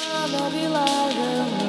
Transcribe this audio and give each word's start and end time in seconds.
I 0.00 0.26
love 0.26 1.67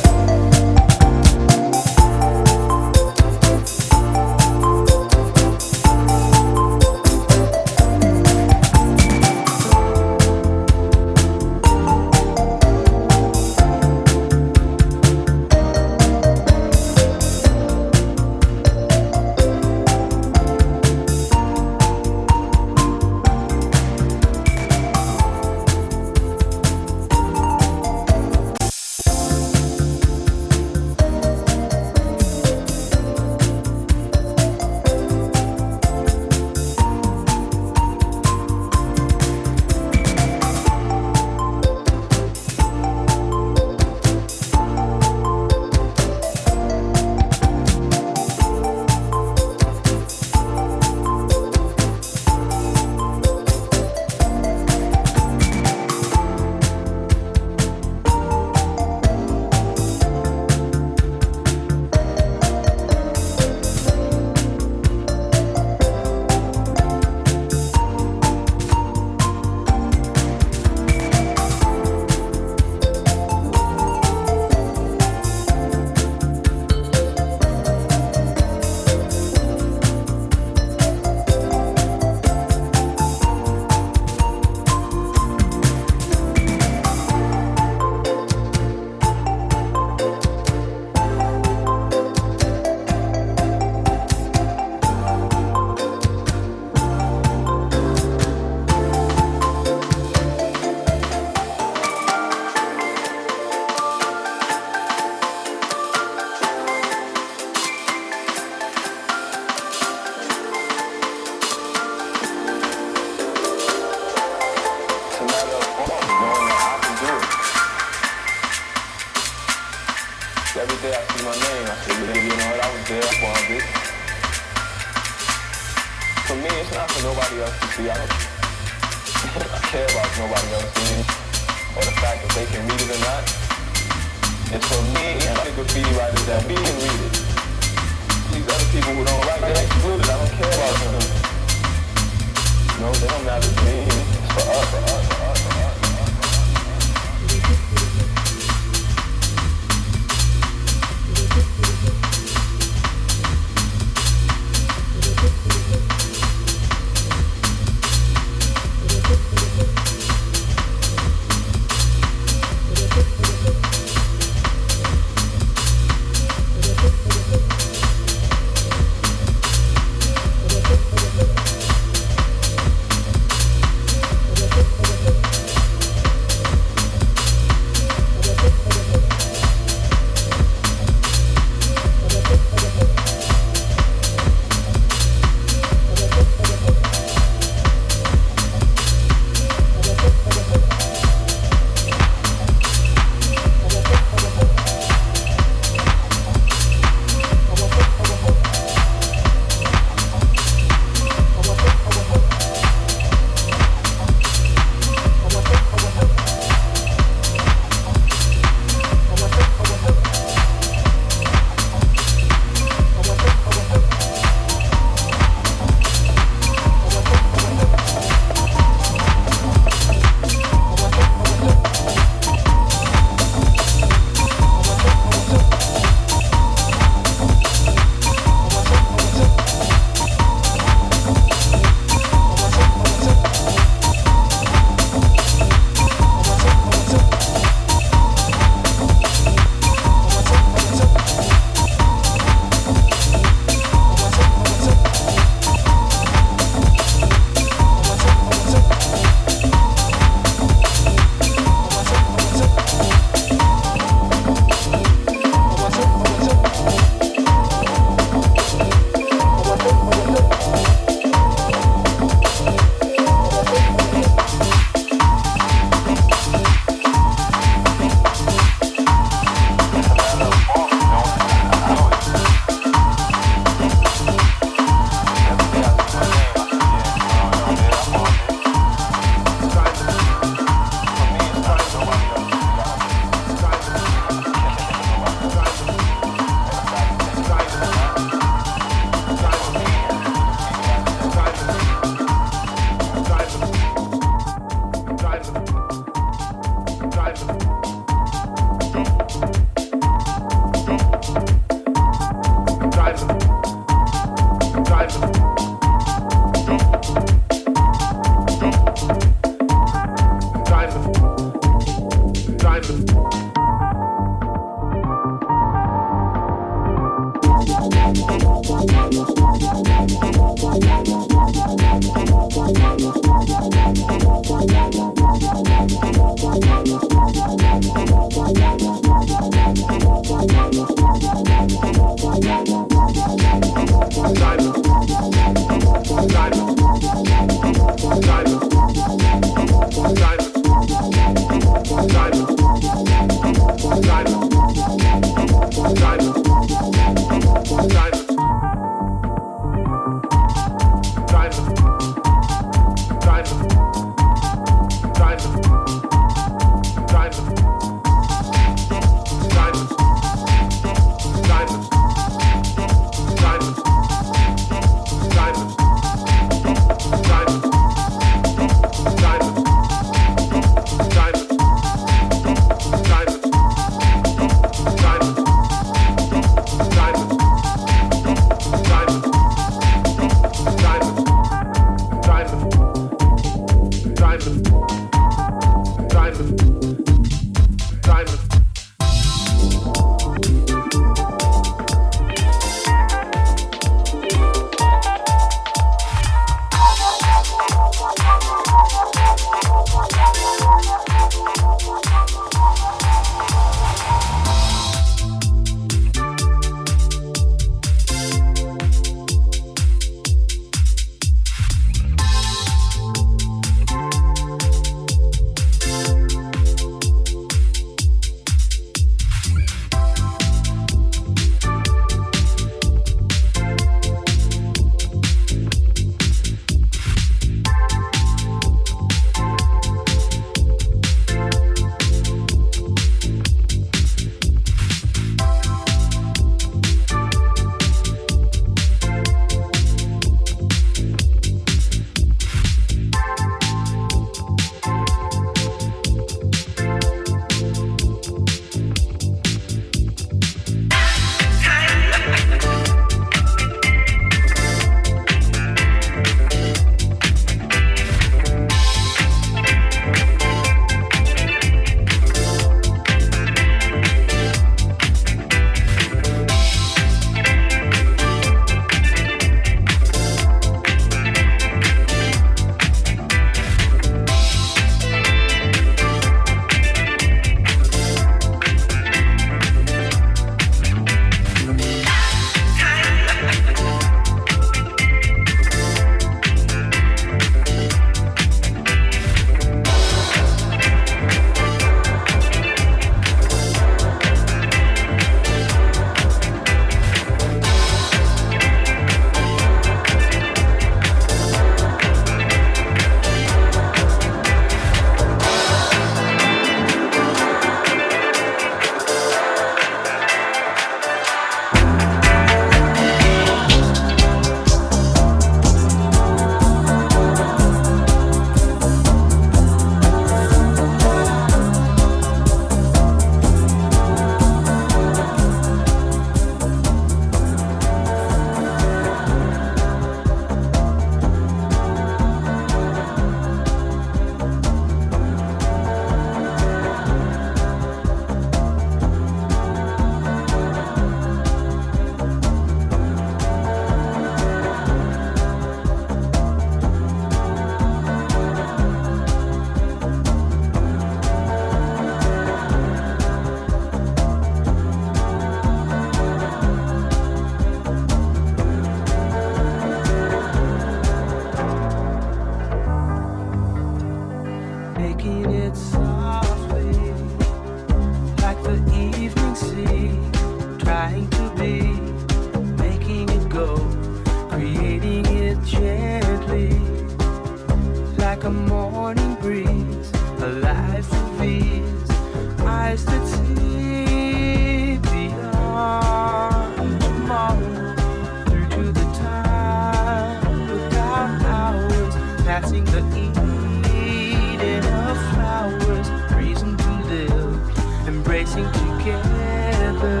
passing 592.64 592.64
the 592.64 593.68
Eden 593.74 594.64
of 594.64 594.96
flowers 595.14 595.88
reason 596.14 596.56
to 596.56 596.70
live 596.88 597.88
embracing 597.88 598.50
together. 598.52 600.00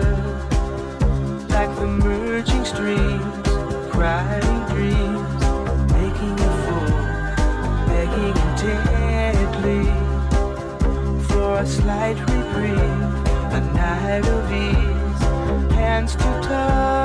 Like 1.48 1.74
the 1.76 1.86
merging 1.86 2.64
streams 2.64 3.48
crying 3.90 4.60
dreams 4.68 5.42
making 5.92 6.36
a 6.40 6.52
fool 6.64 6.96
begging 7.86 8.36
intently 8.46 9.84
for 11.26 11.58
a 11.58 11.66
slight 11.66 12.18
reprieve, 12.20 13.02
a 13.52 13.60
night 13.74 14.26
of 14.26 14.52
ease, 14.52 15.74
hands 15.74 16.12
to 16.16 16.40
touch 16.42 16.95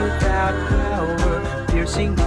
without 0.00 0.54
power, 0.68 1.66
piercing 1.68 2.23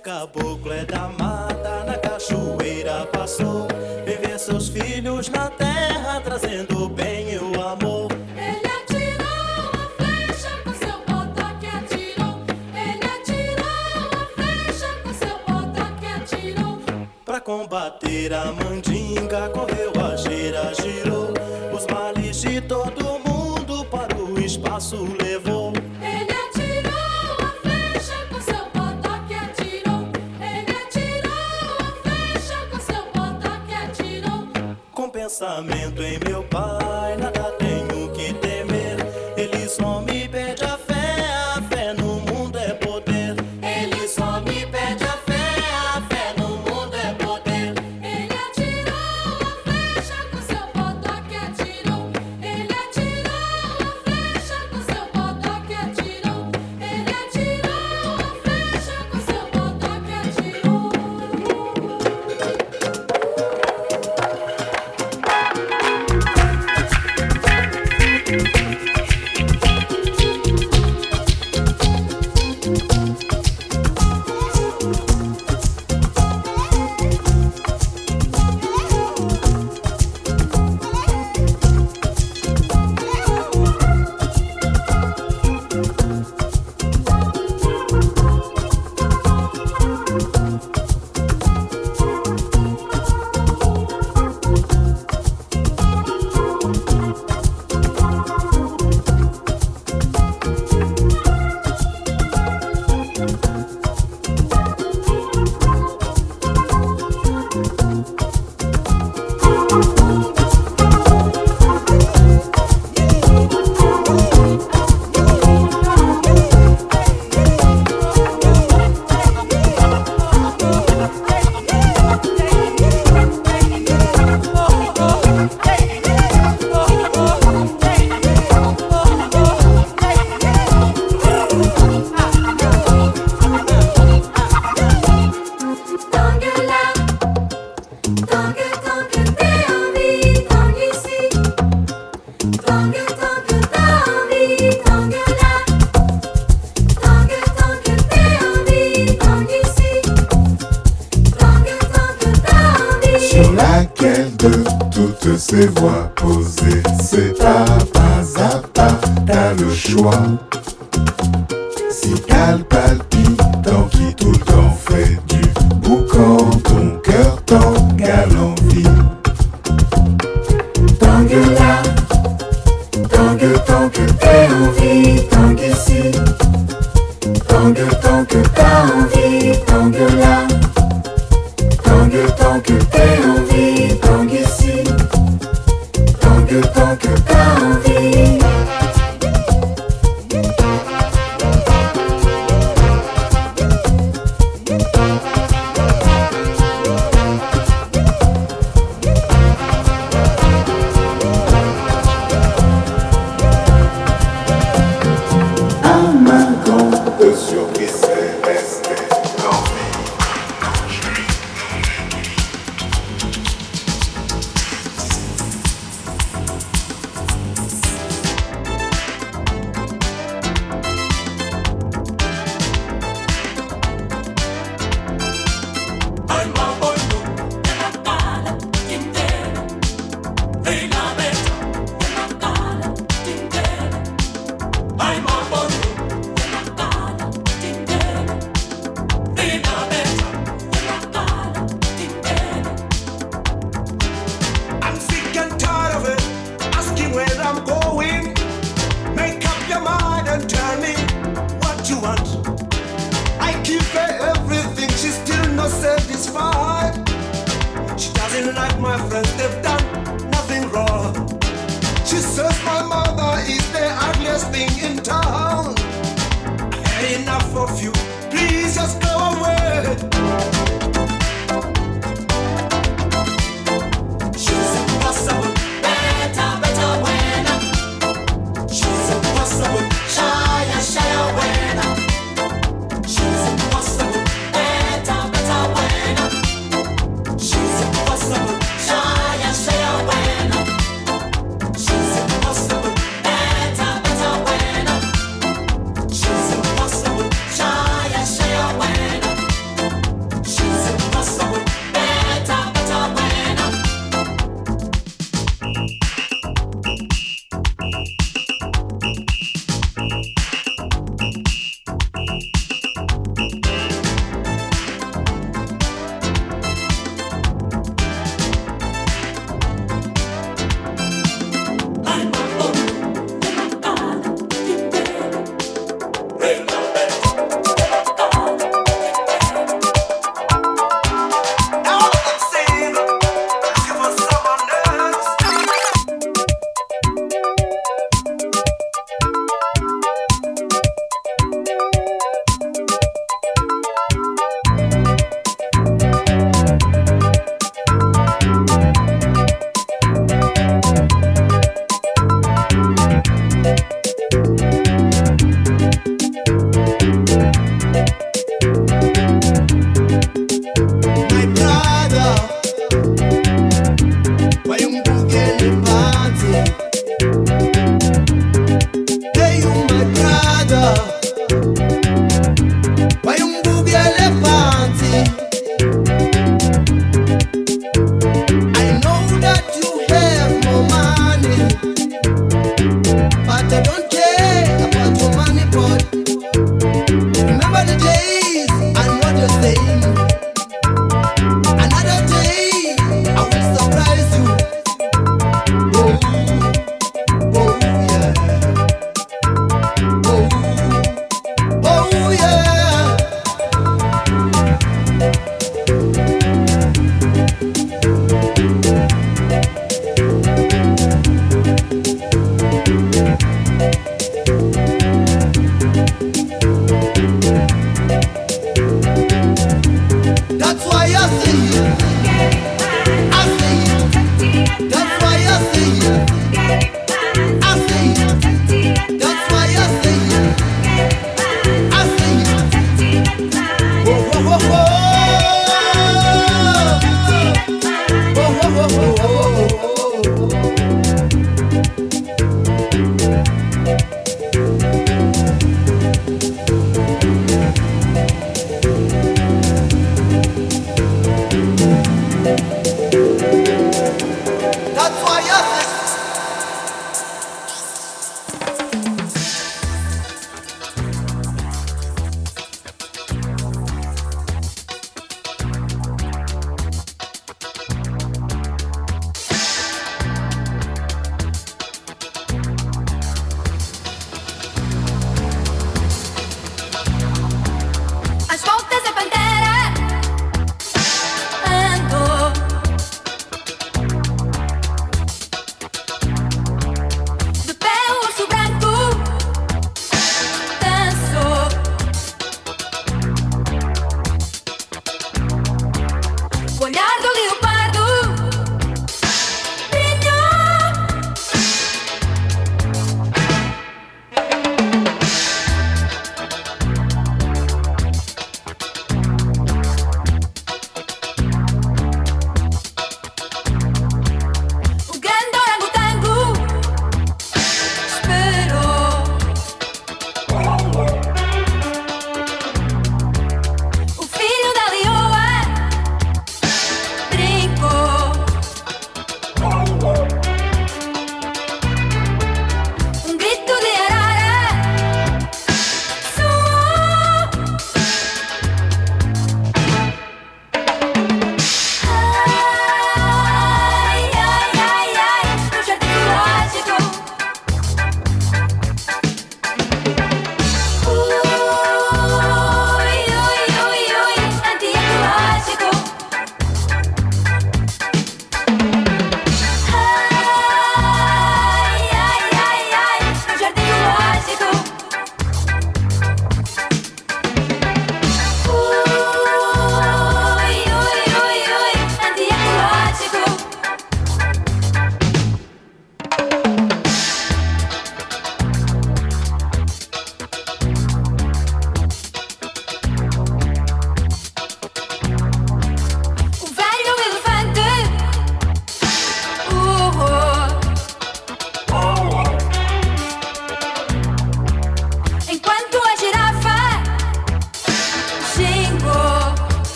caboclo 0.00 0.72
é 0.72 0.84
da 0.84 1.08
mata, 1.08 1.84
na 1.84 1.98
cachoeira 1.98 3.06
passou. 3.12 3.68
Viver 4.04 4.38
seus 4.38 4.68
filhos 4.68 5.28
na 5.28 5.50
terra, 5.50 6.20
trazendo 6.22 6.84
o 6.84 6.88
bem 6.88 7.34
e 7.34 7.38
o 7.38 7.62
amor. 7.62 8.08
Ele 8.34 8.66
atirou 8.66 9.70
uma 9.74 9.88
flecha 9.98 10.50
com 10.64 10.72
seu 10.72 10.98
bodoque 11.06 11.66
atirou. 11.66 12.40
Ele 12.74 13.04
atirou 13.04 14.08
uma 14.08 14.26
flecha 14.34 14.88
com 15.02 15.12
seu 15.12 15.38
bodoque 15.46 16.06
atirou. 16.06 16.78
Pra 17.24 17.40
combater 17.40 18.32
a 18.32 18.46
mandinga, 18.52 19.50
correu 19.50 19.92
a 20.02 20.16
gira, 20.16 20.72
girou. 20.74 21.34
Os 21.74 21.86
males 21.86 22.40
de 22.40 22.60
todo 22.62 23.18
mundo 23.18 23.84
para 23.86 24.16
o 24.16 24.40
espaço 24.40 24.96
levou. 25.22 25.59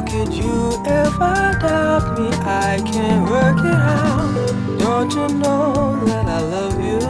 How 0.00 0.06
could 0.06 0.32
you 0.32 0.82
ever 0.86 1.58
doubt 1.60 2.18
me? 2.18 2.28
I 2.32 2.80
can't 2.90 3.28
work 3.28 3.58
it 3.58 3.66
out. 3.66 4.78
Don't 4.78 5.12
you 5.12 5.28
know 5.38 6.02
that 6.06 6.26
I 6.26 6.40
love 6.40 6.80
you? 6.80 7.00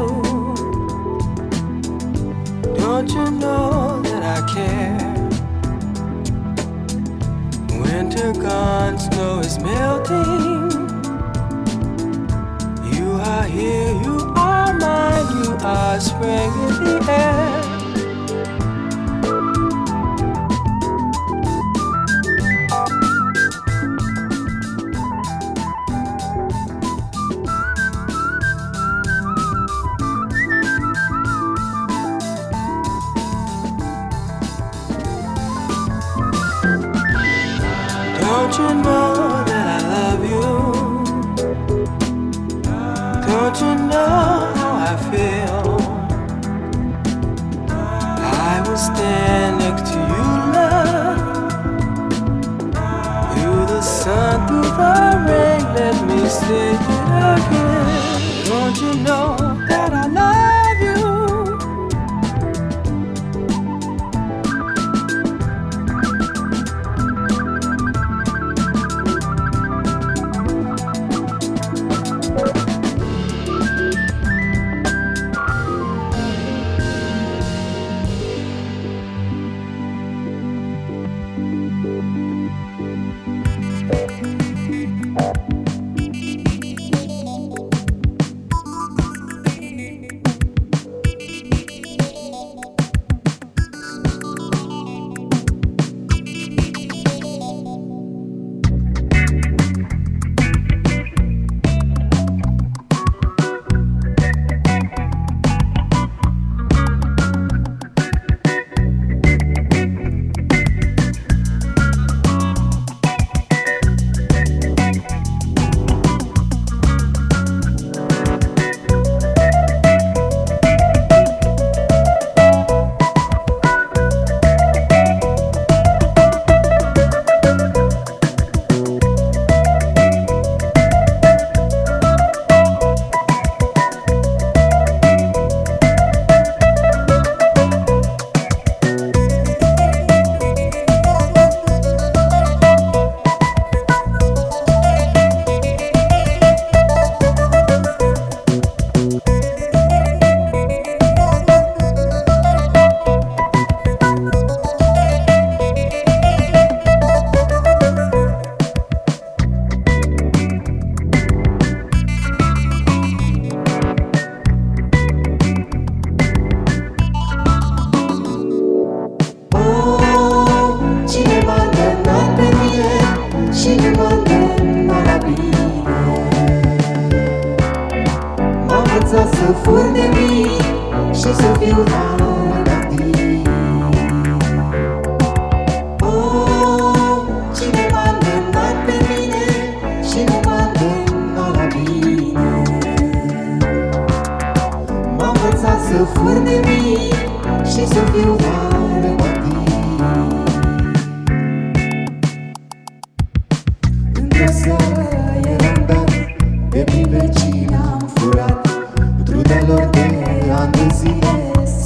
Don't 2.74 3.08
you 3.08 3.30
know 3.30 4.02
that 4.02 4.22
I 4.24 4.40
care? 4.52 4.98
Winter 7.80 8.32
gone, 8.32 8.98
snow 8.98 9.38
is 9.38 9.60
melting. 9.60 10.72
You 12.92 13.12
are 13.22 13.44
here, 13.44 13.92
you 14.02 14.32
are 14.34 14.72
mine, 14.76 15.44
you 15.44 15.56
are 15.62 16.00
spring 16.00 16.50
in 16.64 16.82
the 16.82 17.06
air. 17.08 17.59
You 38.60 38.74
know 38.84 39.44
that 39.50 39.66
I 39.76 39.80
love 39.94 40.22
you? 40.34 40.50
Don't 43.28 43.56
you 43.64 43.72
know 43.90 44.20
how 44.58 44.72
I 44.90 44.94
feel? 45.10 45.68
I 48.52 48.54
will 48.66 48.82
stand 48.90 49.52
next 49.64 49.84
to 49.92 49.98
you, 50.12 50.26
love. 50.56 51.20
Through 53.32 53.64
the 53.74 53.82
sun, 53.82 54.36
through 54.48 54.70
the 54.82 54.96
rain, 55.28 55.62
let 55.78 55.96
me 56.08 56.20
it 56.22 56.80
again. 57.36 57.86
Don't 58.50 58.76
you 58.82 58.92
know 59.06 59.29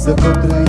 zile 0.05 0.15
Să 0.15 0.64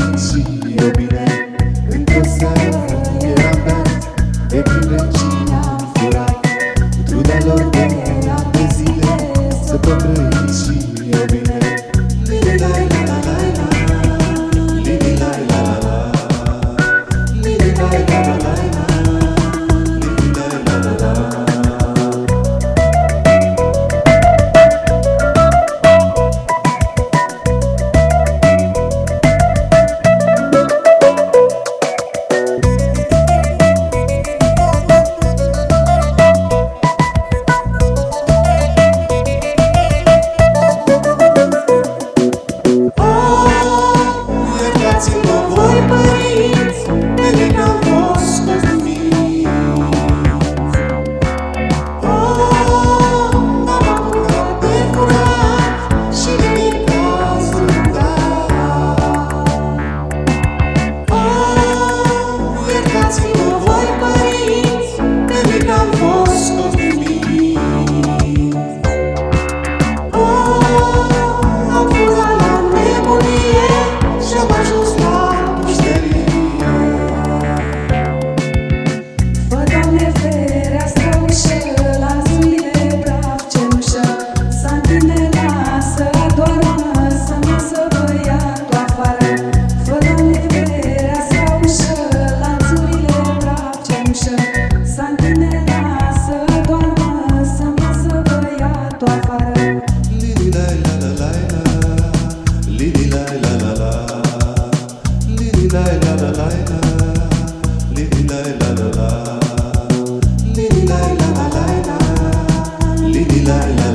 la 113.46 113.66
la 113.76 113.85